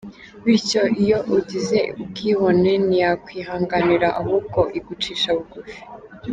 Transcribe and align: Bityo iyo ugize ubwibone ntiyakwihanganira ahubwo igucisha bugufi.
Bityo 0.43 0.81
iyo 1.03 1.19
ugize 1.37 1.79
ubwibone 2.01 2.71
ntiyakwihanganira 2.85 4.07
ahubwo 4.21 4.59
igucisha 4.77 5.29
bugufi. 5.37 5.77